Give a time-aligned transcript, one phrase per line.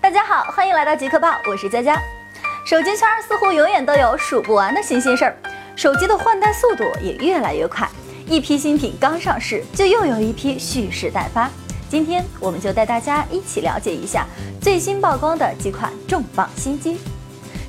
[0.00, 2.00] 大家好，欢迎来到极客报，我是佳佳。
[2.64, 5.36] 手机圈似乎永远都有数不完的新鲜事儿，
[5.76, 7.86] 手机的换代速度也越来越快，
[8.26, 11.50] 一批新品刚上市，就又有一批蓄势待发。
[11.90, 14.26] 今天我们就带大家一起了解一下
[14.62, 16.98] 最新曝光的几款重磅新机。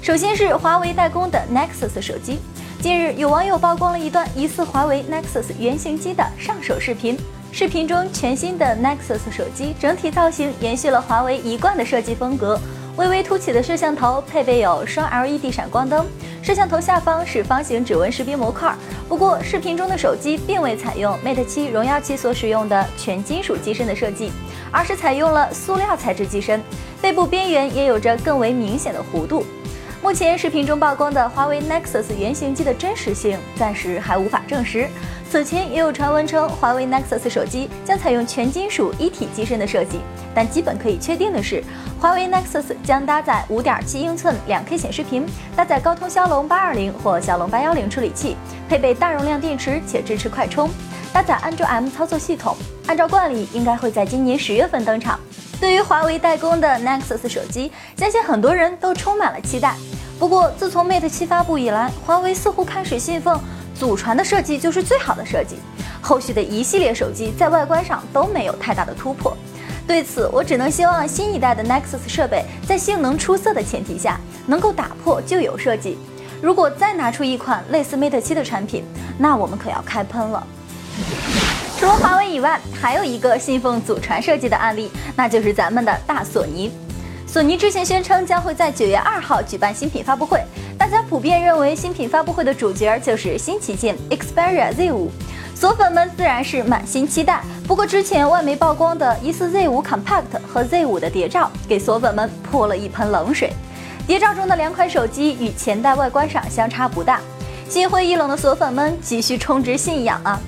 [0.01, 2.39] 首先是华为代工的 Nexus 手机，
[2.81, 7.17] 近日有网友曝光了一段疑似华为 Nexus 原型机的上手视频。
[7.51, 12.57] 视频中，全新的 Nexus 手机整体造型延续了华为一贯的设计风格，
[12.95, 16.05] 微微凸起的摄像头配备有双 LED 闪光灯，
[16.41, 18.73] 摄像头下方是方形指纹识别模块。
[19.09, 24.31] 不过，视频中的手机并未采用 Mate 7荣耀7所使用的全金属机身的设计，
[24.71, 26.63] 而是采用了塑料材质机身，
[27.01, 29.43] 背部边缘也有着更为明显的弧度。
[30.09, 34.89] 目前视频中曝光的华为 Nexus 原型机的真实性暂时还无法证实。
[35.29, 39.99] 此前也有传闻称华为 Nexus 手机将采用全金属一体机身的设计，
[40.33, 41.63] 但基本可以确定的是，
[41.99, 48.35] 华为 Nexus 将搭载5.7英寸 2K 显示屏，搭载高通骁龙820或骁龙810处理器，
[48.67, 50.71] 配备大容量电池且支持快充，
[51.13, 52.57] 搭载安卓 M 操作系统，
[52.87, 55.19] 按照惯例应该会在今年十月份登场。
[55.59, 59.75] 对于华为代工的 Nexus 手机，相信很多人都充满了期待。
[60.19, 63.39] 不过，自从 Mate 7发布以来，华为似乎开始信奉
[63.73, 65.55] 祖传的设计就是最好的设计，
[66.01, 69.35] 后续的一系列手机在外观上都没有太大的突破。
[69.87, 75.97] 对此，我只能希望新一代的 Nexus 设备在性能出色的前提下，能够打破旧有设计。
[76.41, 78.83] 如果再拿出一款类似 Mate 7的产品，
[79.17, 80.45] 那我们可要开喷了。
[81.79, 86.69] 除了华为以外，还有一个信奉祖传设计的案例，那就是咱们的大索尼。
[87.31, 90.43] 索尼之前宣称将会在九月二号举办新品发布会，
[90.79, 95.09] 大家普遍认为新品发布会的主角就是新旗舰 Xperia Z5，
[95.53, 97.43] 索粉们自然是满心期待。
[97.67, 103.53] 不过之前外媒曝光的疑似 Z5 Compact 和 Z5 的谍照，给索粉们泼了一盆冷水。
[104.07, 107.21] 谍照中的两款手机与前代外观上相差不大，
[107.69, 110.41] 心灰意冷的索粉们急需充值信仰啊！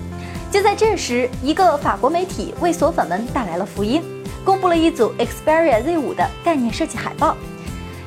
[0.50, 4.02] 就在这时，一个法国媒体为索粉们带来了福音，
[4.44, 7.36] 公布了一组 Xperia Z5 的概念设计海报。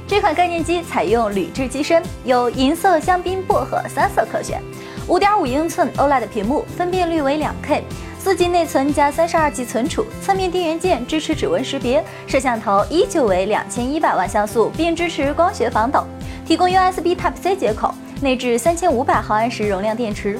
[0.06, 4.60] 这款概念机采用铝制机身，有银色、香槟、薄荷三色可选。
[5.08, 16.04] 5.5英寸 OLED 屏幕，分辨率为 2K，4G 内存加 32G 存储，侧面电源键支持指纹识别，摄像头依旧为2100万像素，并支持光学防抖，
[16.46, 20.38] 提供 USB Type-C 接口，内置3500毫安时容量电池。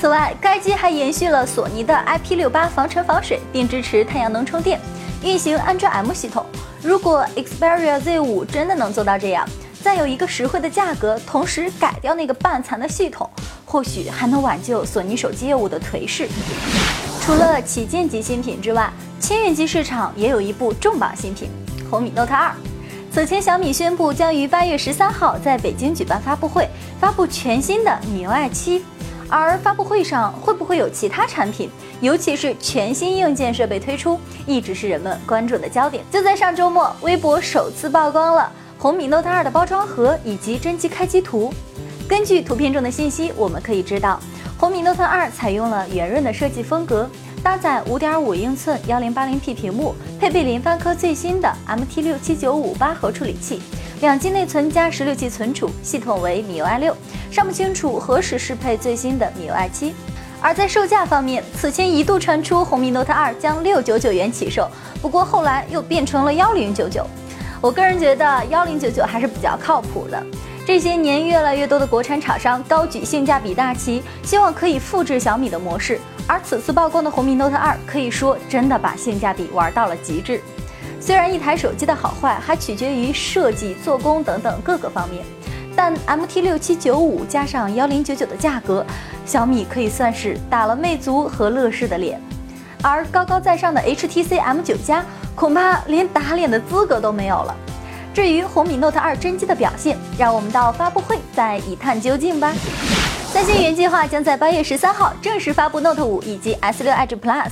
[0.00, 4.78] 此外，该机还延续了索尼的 IP68 防尘防水，并支持太阳能充电，
[5.24, 6.44] 运行安卓 M 系统。
[6.82, 9.48] 如果 Xperia Z5 真的能做到这样，
[9.82, 13.28] 再有一个实惠的价格，同时改掉那个半残的系统，
[13.64, 16.28] 或许还能挽救索尼手机业务的颓势。
[17.22, 21.48] 除了旗舰级新品之外，千元机市场也有一部重磅新品——
[21.90, 22.50] 红米 Note 2。
[23.10, 26.68] 此前，小米宣布将于八月十三号在北京举办发布会，
[27.00, 28.84] 发布全新的米 UI 七。
[29.30, 31.70] 而发布会上会不会有其他产品，
[32.04, 36.04] 尤其是全新硬件设备推出，一直是人们关注的焦点。
[36.10, 41.50] 就在上周末，微博首次曝光了红米 Note 2的包装盒以及真机开机图。
[42.06, 44.20] 根据图片中的信息，我们可以知道，
[44.58, 47.08] 红米 Note 2采用了圆润的设计风格，
[47.42, 53.62] 搭载5.5英寸 1080p 屏幕，配备联发科最新的 MT6795 八核处理器。
[54.02, 56.94] 两 G 内存加十六 G 存储，系统为米 UI 六，
[57.30, 59.94] 尚不清楚何时适配最新的米 UI 七。
[60.44, 64.68] 而在售价方面，此前一度传出红米 Note 2将六九九元起售，
[65.00, 67.06] 不过后来又变成了幺零九九。
[67.62, 70.22] 我个人觉得幺零九九还是比较靠谱的。
[70.66, 75.98] 这些年，越来越多的国产厂商高举性价比大旗，希望可以复制小米的模式。
[76.26, 80.42] 而此次曝光的红米 Note 2，可以说真的把性价比玩到了极致。
[81.00, 85.24] 虽然一台手机的好坏还取决于设计、做工等等各个方面，
[85.76, 88.84] 但 MT 六七九五加上幺零九九的价格，
[89.26, 92.20] 小米可以算是打了魅族和乐视的脸，
[92.82, 95.04] 而高高在上的 HTC M 九加
[95.34, 97.54] 恐怕连打脸的资格都没有了。
[98.12, 102.52] 至于红米 Note 二真机的表现，让我们到发布会再一探究竟吧。
[103.32, 107.50] 三星原计划将在八月十三号正式发布 Note 五以及 S 六 Edge Plus，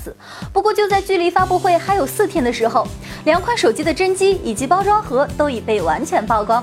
[0.52, 2.86] 不过就在距离发布会还有四天的时候，
[3.24, 6.62] 两款手机的真机以及包装盒都已被完全曝光。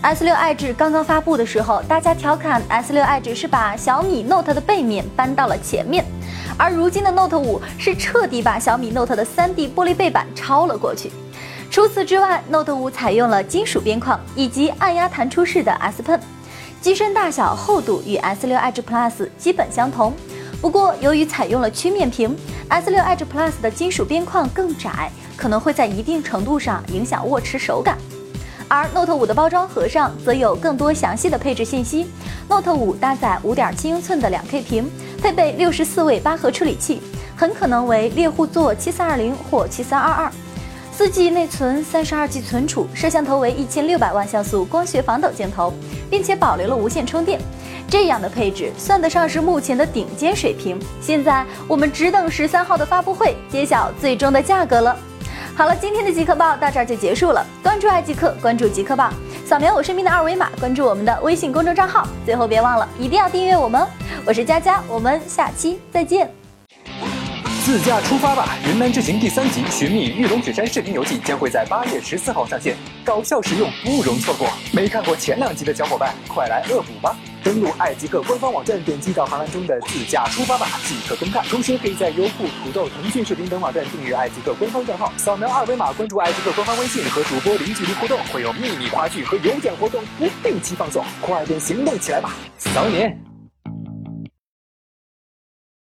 [0.00, 6.04] S 六 Edge 刚刚发布的时候，大家调侃 S 六 Edge 是把小米 Note 的背面搬到了前面，
[6.56, 11.10] 而如今的 Note 五是彻底把小米 Note 的 3D 玻璃背板超了过去。
[11.68, 16.20] 除此之外，Note 五采用了金属边框以及按压弹出式的 S Pen。
[16.80, 20.14] 机身大小、厚度与 S6 Edge Plus 基本相同。
[20.60, 22.36] 不过，由于采用了曲面屏
[22.70, 27.98] ，S6 Edge Plus 的金属边框更窄，可能会在一定程度上影响握持手感。
[28.68, 32.06] 而 Note 5的包装盒上则有更多详细的配置信息。
[32.48, 37.00] Note 5搭载5.7英寸的 2K 屏，配备64位八核处理器，
[37.34, 40.30] 很可能为猎户座7420或7322。
[40.98, 45.72] 4G 内存，32G 存储，摄像头为1600万像素光学防抖镜头，
[46.10, 47.40] 并且保留了无线充电。
[47.88, 50.76] 这样的配置算得上是目前的顶尖水平。
[51.00, 54.94] 现在我们只等十三号的发布会揭晓最终的价格了。
[55.58, 57.44] 好了，今天的极客报到这儿就结束了。
[57.64, 59.12] 关注爱极客，关注极客报，
[59.44, 62.06] 扫描我身边的二维码，关注我们的微信公众账号。
[62.24, 63.84] 最后别忘了，一定要订阅我们。
[64.24, 66.32] 我是佳佳，我们下期再见。
[67.64, 68.50] 自驾出发吧！
[68.68, 74.46] 云南之行第三集《寻觅玉龙雪山》视频游记将会在八月十四号上线，搞笑实用，不容错过。
[74.72, 77.16] 没看过前两集的小伙伴，快来恶补吧！
[77.48, 81.42] 登录爱极客官方网站，点击导航栏中的“自驾出发吧”即可观看。
[81.44, 91.02] 同时，可以在优酷、土豆、腾讯视频等网站订阅爱极客官方账号，扫描二维码关注爱极客官方微信，和主播零距离互动，会有秘密花絮和有奖活动不定期放送。
[91.22, 92.34] 快点行动起来吧！
[92.58, 93.27] 扫你！